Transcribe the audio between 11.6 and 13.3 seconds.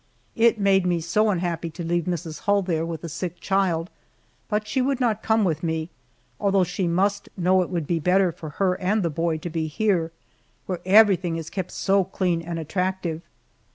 so clean and attractive.